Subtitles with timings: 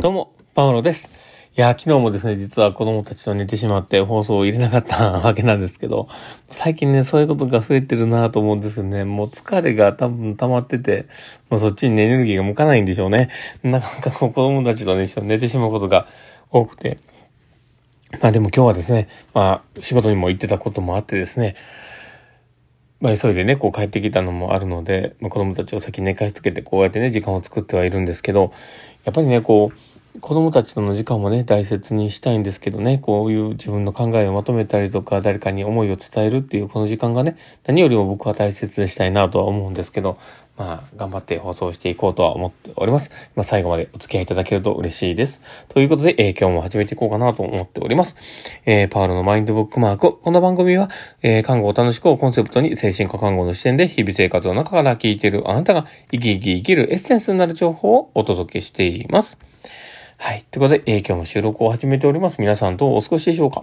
[0.00, 1.10] どうも、パウロです。
[1.56, 6.06] いや、昨日もですね、実は子供たちと寝てしまって放送を入れなかったわけなんですけど、
[6.52, 11.06] 最近ね、そういうことが増えてるなと思うんですけどね、もう疲れが多分溜まってて、
[11.50, 13.28] もうそっちにエネルギーが向かないんでしょうね。
[13.64, 16.06] なかなかこう子供たちとね、一緒に寝てしまうことが
[16.52, 16.98] 多くて。
[18.22, 21.56] まあでも今日はですね、まあ仕事にも行ってたこともあってですね、
[23.00, 28.52] まあ急いでね、こう帰ってきたのもあるので、まあ、子供たちを先寝かしつけてこうやってね、時間を作ってはいるんですけど、
[29.04, 37.36] やっぱりね、こう、子供たちとの時間もね、大切にしたいんですけどね、こういう自分の考えをまとめたりとか、誰かに思いを伝えるっていうこの時間がね、
[37.66, 40.18] 何よりも僕は大切でしたいなとは思うんですけど、
[40.56, 43.10] まあ、頑張って放送していこうとは思っております。
[43.36, 45.40] まあ、最後までお付き合いいただけると嬉しいです。
[45.68, 48.16] ということで、えー、今日も始めていこうかなと思っております。
[48.66, 50.18] えー、パウロのマインドブックマーク。
[50.18, 50.90] この番組は、
[51.22, 59.47] えー、看護を楽しくをコンセプトに精神科看護の視点で日々生活の中から聞いているあなたが生き生き生きるエッセンスになる情報をお届けしています。
[60.20, 60.44] はい。
[60.50, 62.40] ということで、えー、今日も収録を始めております。
[62.40, 63.62] 皆さんどうお過ごしでしょうか？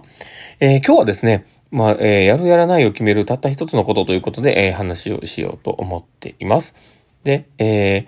[0.58, 6.74] えー、今日はですね、まあ、えー、やるやらないを決めるたった一つのことということで、え、話をしようと思っています。
[7.24, 8.06] で、えー、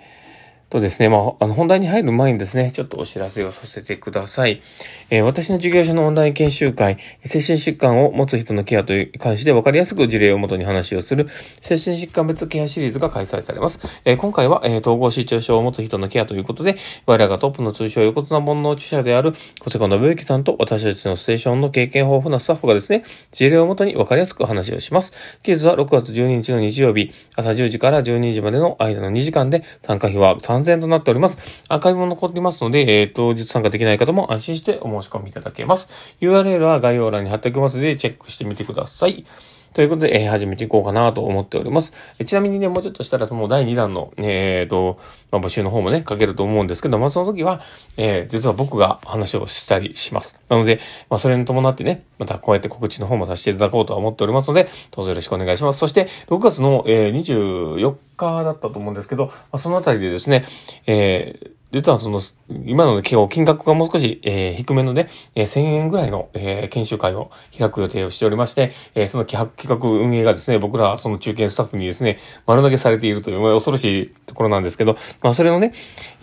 [0.69, 4.61] とですね、まあ、あの、本題に入る前にですね、ちょっとお知らせをさせてください。
[5.09, 11.27] えー、私の事業所のオンライン研修会、精神疾患を持つ人のケアという関して分かりやすく事例をもとに話をする、
[11.61, 13.79] 精神疾患別ケアシリーズが開催されます。
[14.05, 25.13] えー、今回は、えー、統合失調症を持つ人のケアということで、我らがトップの通称横綱煩悩著者である小瀬子信之さんと私たちのステーションの経験豊富なスタッフがですね、事例をもとに分かりやすく話をします。
[25.41, 31.37] 期日は6月12日の日曜日、朝10時から12時までの間の2時間で、参加費は3 3000円となっております。
[31.67, 36.15] アーカイブも残っていますので、えっ、ー、当日参加できない方も安心してお申し込みいただけます。
[36.21, 39.25] URL は概要欄に貼っておきますので、チェックしてみてください。
[39.73, 41.93] ということで、えー、始めていこうかなと思っております。
[42.17, 44.99] えちなみにね、もうちょっとしたらその第2弾の、えっ、ー、と、
[45.31, 47.61] まあ、募集の方もね、かけると思うんですけど、まあ、その時は、
[47.97, 50.39] えー、実は僕が話をしたりします。
[50.49, 55.79] なので、まあ、それに伴ってね、またこうやって告知の方もさせていただこうとは思っておりますので、どうぞよろしくお願いします。
[55.79, 60.45] そして、6月の、えー、24日だったと思うんですけど、まあ、そのあたりでですね、
[60.87, 62.19] えー、実はその、
[62.65, 75.73] 今の金額がもう少し、えー、低めのね、えー、1000円ぐらいの、えー、研修会を開く予定をしておりまして、えー、その企画運営がですね、僕らその中堅スタッフにですね、丸投げされているという、恐ろしいところなんですけど、まあそれのね、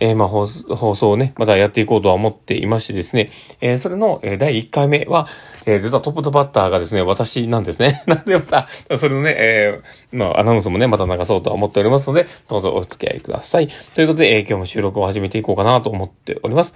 [0.01, 3.31] えー、まあ放送をね、またやっていこうとは思っていましてですね、
[3.61, 5.29] えー、それの、えー、第1回目は、
[5.65, 8.03] えー、実はトップとバッターがですね、私なんですね。
[8.09, 8.69] なんでまた、
[8.99, 13.69] それのね、えー、まあアナウンスもね、また流そうとは思っておりますので、どうぞお付き合いください。
[13.95, 16.75] ということで、えー、今日も収録を始めていこうかなと思っております。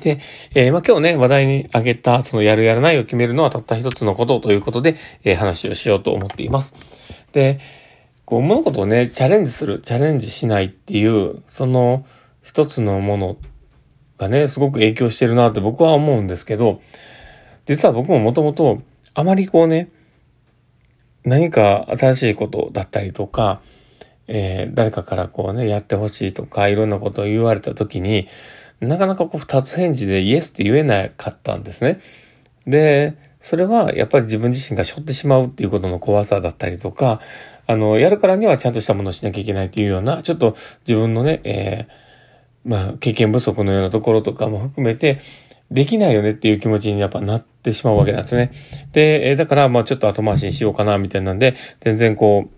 [0.00, 0.20] で、
[0.54, 6.76] えー、まあ、今日ね、話題に挙げた、そのやるやらないを決めるのはたった一つのことということで、えー、話をしようと思っています。
[7.32, 7.58] で、
[8.24, 12.04] こう、物事をね、チャレンジする、チャレンジしないっていう、その
[12.42, 13.36] 一つのもの
[14.18, 16.80] がね、すごく影響してるなって僕は思うんですけど、
[17.66, 18.82] 実は僕ももともと、
[19.14, 19.88] あまりこうね、
[21.28, 23.60] 何か新しいことだったりとか、
[24.26, 28.28] えー、誰かからこうね、やってほしいとか、いろんなことを言われた時に、
[28.80, 32.00] なかなかこう二つ返事でイエスって言えなかったんですね。
[32.66, 37.20] で、それはやっぱり自分自身が背負ってしまうっていうことの怖さだったりとか、
[37.66, 40.56] あの、やるからにはちゃんとしたものをしなきゃいけないというような、ちょっと
[40.86, 45.18] 自分のね、えー、まあ、経験不足のようなところとかも含めて、
[45.70, 48.50] できないよねっていう気持ちにやっぱなってしまうわけなんですね。
[48.92, 52.48] で、だから、まあちょっと後回しにしようかな、みたいなんで、全然こ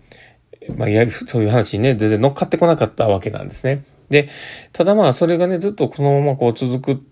[0.67, 3.83] う、まあ、いや、そういう話にね、全然乗っかってこなかったわけなんですね。
[4.09, 4.29] で、
[4.73, 7.03] ただまあ、それがね、ずっとこのままこう続く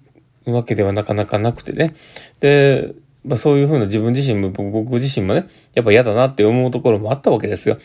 [0.51, 1.95] わけではなかなかなくてね。
[2.39, 2.93] で、
[3.25, 7.77] まあそういうふうな自分自身も、僕自身もね、やっぱ嫌だなって思うところもあったわけですよ。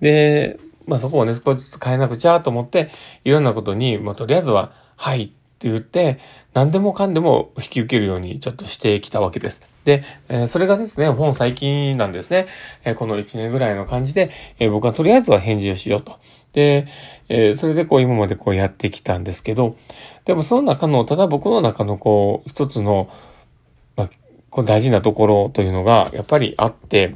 [0.00, 2.90] で、まあそこをね、少しずつ変えなくちゃと思って、
[3.24, 6.18] いろんなことに、まあとりあえずは、はいって言って、
[6.54, 9.62] 何でもかんでも引き受けるようにちょっとしてきたわけです。
[9.84, 12.48] で、え、それがですね、本最近なんですね。
[12.84, 16.18] え、この1年ぐらいの感じで、え、僕はとりあえずは返事をしようと。
[16.52, 16.88] で、
[17.28, 19.76] えそれでこう今までこうやってきたんですけど、
[20.24, 23.08] でもその中の、ただ僕の中のこう、一つの、
[23.96, 24.10] まあ、
[24.50, 27.14] こう大事なところというのがやっぱりあって、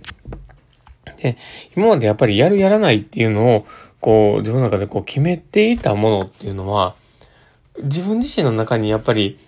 [1.21, 1.37] で、
[1.77, 3.67] 今までやっぱりやるやらないっていうのを、
[4.01, 6.95] こう、自分の中でこう決めていたものっていうのは、
[7.83, 9.39] 自分自身の中にやっぱり、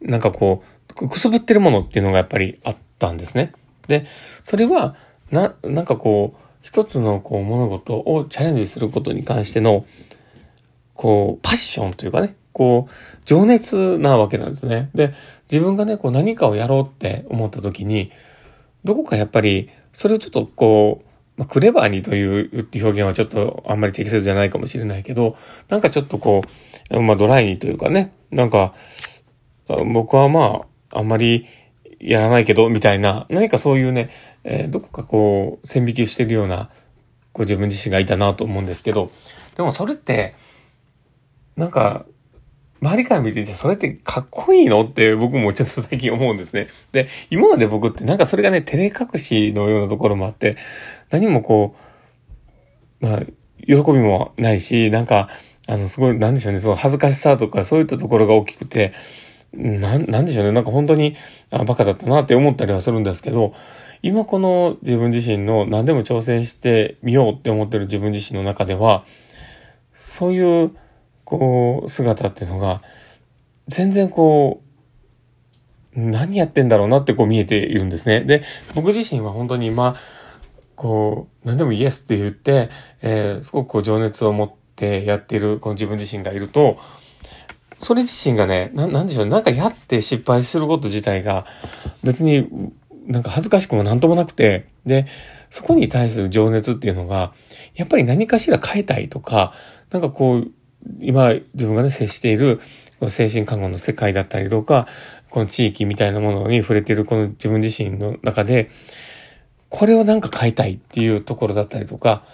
[0.00, 0.62] なんかこ
[1.00, 3.52] う、くすぶってるものっていうのがやっぱりあったんですね。
[3.88, 4.06] で、
[4.42, 4.96] それは、
[5.30, 9.84] な、なんかこう、一つのこう物事をチャレンジすることに関しての、
[10.94, 12.92] こう、パッションというかね、こう、
[13.24, 14.90] 情熱なわけなんですね。
[14.94, 15.12] で、
[15.50, 18.12] 自分がね、こう何かをやろうって思った時に、
[18.84, 25.36] どこかやっぱり、それをちょっとこう、まあ、クレバーにという表現はちょっとあんまり適切じゃないかもしれないけど、
[25.68, 26.42] なんかちょっとこ
[26.90, 28.74] う、まあドライにというかね、なんか、
[29.92, 31.46] 僕はまあ、あんまり
[31.98, 34.10] やらないけど、みたいな、何かそういうね、
[34.44, 36.70] えー、どこかこう、線引きしてるような、
[37.32, 39.10] こう自分自身がいたなと思うんですけど、
[39.56, 40.34] でもそれって、
[41.56, 42.04] なんか、
[42.84, 44.82] 周りから見て、じゃそれってかっこいいの？
[44.82, 46.68] って僕もちょっと最近思うんですね。
[46.92, 50.58] で、今まで僕ってなんかそれがね、照れ隠しのようなところもあって、
[51.08, 51.74] 何もこ
[53.00, 53.20] う、まあ、
[53.66, 55.30] 喜びもないし、なんか、
[55.66, 58.92] あの、すごい、なんでしょうね、その恥ずかしさとかそういったところが大きくて、
[59.54, 61.16] なん、なんでしょうね、なんか本当に、
[61.50, 63.54] あ、バカだったなって思ったりはするんですけど、
[64.02, 69.06] 今この自分自身の何でも挑戦してみようって思ってる自分自身の中では、
[69.94, 70.76] そういう、
[71.24, 72.82] こう、姿っていうのが、
[73.68, 74.62] 全然こ
[75.96, 78.22] う、何やってんだろうなってこう見えているんですね。
[78.22, 78.44] で、
[78.74, 79.96] 僕自身は本当に今、
[80.74, 86.78] こう、何でもイエスって言って、えー、すごくこう情熱を持ってやっているこの自分自身がいると、
[87.78, 91.46] それ自身がね、ななんでしょう、ねなんかやって失敗すること自体が
[92.02, 92.48] 別に
[93.06, 95.06] なんか恥ずかしくもなんともなくて、で、
[95.50, 97.32] そこに対する情熱っていうのが、
[97.74, 99.52] やっぱり何かしら変えたいとか、
[99.90, 100.50] なんかこう、
[101.00, 102.60] 今自分がね、接している
[103.08, 104.86] 精神看護の世界だったりとか、
[105.30, 108.70] この地域みたいなものに触れているこの自分自身の中で、
[109.68, 112.24] これをなんか変えたいっていうところだったりとか、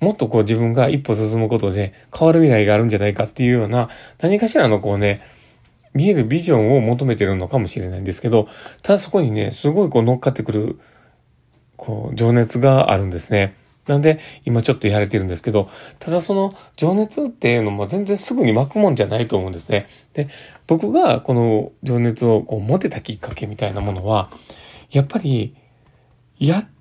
[0.00, 3.88] もっとこう自分が一歩進むことで変わる未来があるんじゃないかっていうような
[4.20, 5.22] 何かしらのこうね、
[5.94, 8.48] 見えるビジョンを求めてるのかもしれないんですけど、
[8.82, 10.78] ただそこにね、すごいこう乗っかってくる、
[11.76, 13.54] こう、情熱があるんですね。
[13.86, 15.68] なんで、今ちょっとやれてるんですけど、
[15.98, 19.86] ただその情熱っていうのも全然すぐに巻くもんじゃないと思うんですね。
[20.14, 20.28] で、
[20.66, 24.30] 僕がこの情熱をこう持てたきっかけみたいなものは、
[24.90, 25.54] やっぱり、
[26.38, 26.75] やっっ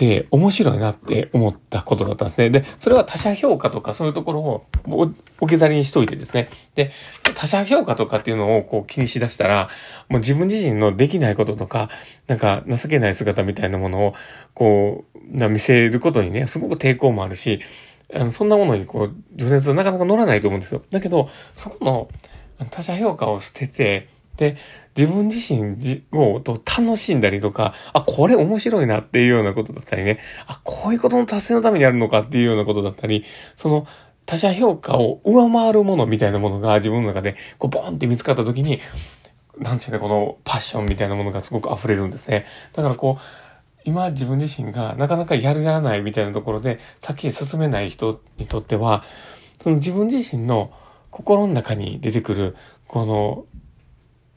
[0.00, 2.48] て面白いなって思ったことだったんですね。
[2.48, 5.14] で、それは他者評価とかそういうところを置
[5.46, 6.48] き去りにしといてですね。
[6.74, 6.90] で、
[7.34, 9.68] 他者評価とかっていうのをこう気にしだしたら、
[10.08, 11.90] もう自分自身のできないこととか、
[12.28, 14.14] なんか情けない姿みたいなものを、
[14.54, 17.60] こう、な見せることにね、すごく抵抗もあるし、
[18.14, 20.82] あの、そんなものにこう、除熱はなかなか乗らないと思うんですよ。
[20.88, 22.08] だけど、そこの
[22.70, 24.08] 他者評価を捨てて、
[24.40, 24.56] で、
[24.96, 33.26] 自分自身を楽しんだりとか、あ、これ面白いなっていうようなことだったりね、あ、こういうことの達成のためにあるのかっていうようなことだったり、
[33.56, 33.86] その、
[34.24, 38.80] 他者評価を上回るものみたいなものが自分の中で、こう、ボンって見つかった時に、
[39.58, 42.46] なんちゅうね、このパッションみたいなものがすごく溢れるんですね。
[42.72, 43.22] だからこう、
[43.84, 49.04] 今自分自身がなかなかやるやらないみたいなところで先へ進めない人にとっては、
[49.60, 50.72] その自分自身の
[51.10, 52.56] 心の中に出てくる、
[52.86, 53.44] この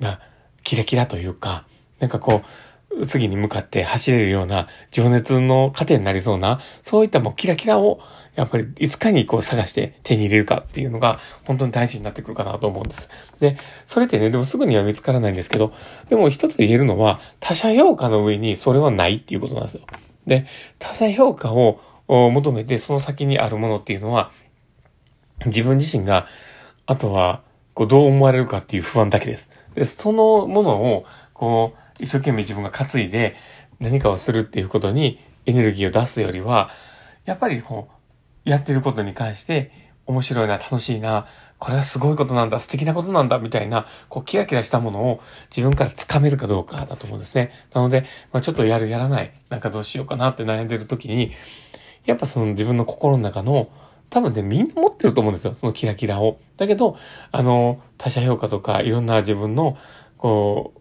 [0.04, 0.20] な、
[0.64, 1.66] キラキラというか、
[2.00, 8.00] なんかこう、次に向かって走れるような情熱の糧になりそうな、そういったもうキラキラを、
[8.36, 13.10] やっぱりいつかにこう探して手に入れるかっていうのが本当に大事になってくるかなと思うんです。
[13.40, 15.74] で、それってね、でもすぐには見つからないんですけど、
[16.10, 19.82] でも一つ言えるのは、他者評価の上にそれはないっていうことなんですよ。
[20.26, 20.48] で、
[20.80, 24.32] 他者評価を求めてその先にあるものっていうのは、
[25.46, 26.28] 自分自身が、
[26.86, 27.42] あとは、
[27.74, 29.50] こう、どう思われるかっていう不安だけです。
[29.74, 33.36] で、そのものを、こう、一生懸命自分が担いで
[33.80, 36.70] 何かをするっていうことにエネルギーを出すよりは、
[37.26, 37.90] やっぱりこ
[38.46, 39.72] う、やってることに関して
[40.06, 41.28] 面白いな、楽しいな、
[41.60, 47.52] これはすごいことなんだ、素敵なことなんだ、みたいな、こう、キラキラしたものを自分から掴めるかどうかだと思うんですね。
[47.74, 48.02] なので、
[48.34, 51.32] まあ、ちょっとやる、やらない、なんかどうしようかなって悩んでる時に、
[52.06, 53.70] やっぱその自分の心の中の
[54.14, 55.56] 多分ね、みんな持ってると思うんですよ。
[55.60, 56.38] そのキラキラを。
[56.58, 56.98] だけど、
[57.32, 59.76] あの、他者評価とか、いろんな自分の、
[60.18, 60.76] こ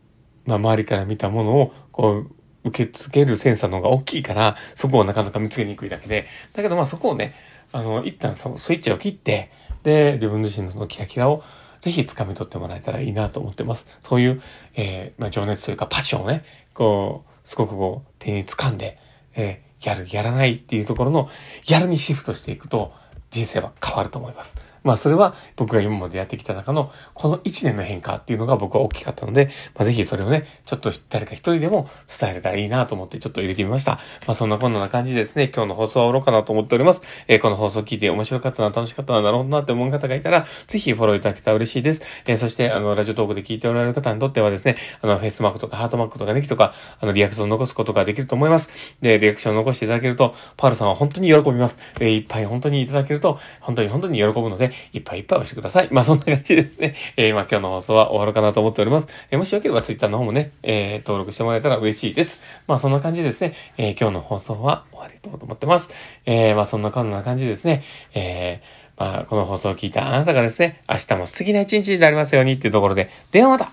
[0.46, 2.30] う、まあ、周りから見たものを、こう、
[2.64, 6.26] 受け付けるセンサーの方が大きいから、そこをなかなか見つけにくいだけで。
[6.52, 7.34] だけど、まあ、そこをね、
[7.72, 9.50] あの、一旦そスイッチを切って、
[9.82, 11.42] で、自分自身のそのキラキラを、
[11.80, 13.86] ぜひ掴み取ってもらえたらいいなと思ってます。
[14.02, 14.42] そういう、
[14.74, 18.98] えー、まあ、情熱というかパッションをね、こう、すごくこう、手に掴んで、
[19.34, 21.30] えー、やる、やらないっていうところの、
[21.66, 22.92] やるにシフトしていくと、
[23.32, 24.54] 人生は変わると思います。
[24.84, 33.92] まあそれは僕が今までやってきた中のこの1年の変化っていうのが僕は大きかったので、まあぜひそれをね、ちょっと誰か一人でも伝えれたらいいなと思ってちょっと入れてみました。
[34.26, 37.02] まあそんなこんな感じでですね、今日の放送は終わろうかなと思っております。
[37.28, 42.02] えー、この放送を聞いて面白かったな、楽しかったな、なるほどなって思う方がいたら、ぜひフォローいただけたら嬉しいです。
[42.26, 48.70] えー、そしてあの、ラジオトークで聞いておられる方にとってはですね、あの、フェイスマークとかハートマークとかネギとか、あの、リアクションを残すことができると思います。
[49.00, 51.78] で、リアクションを残していただけると、パールさんは本当に喜びます。
[52.00, 55.88] えー、いっぱい本当にいただけると、本当に本当に喜ぶので、いっぱいいっぱい押してください。
[55.90, 56.94] まあそんな感じですね。
[57.16, 59.08] えー、まあ今日の放送は終わるかなと思っております。
[59.30, 62.42] えー、もしよければ Twitter の方もね、えー、登録してもらえたら嬉しいです。
[62.66, 63.54] まあそんな感じですね。
[63.76, 65.90] えー、今日の放送は終わりと思ってます。
[66.26, 67.82] えー、まあそんなこんな感じですね。
[68.14, 73.70] えー、まあこの放送を聞いたあなたがですね、明日も素敵な一日になりますようにっていうところで、ではまた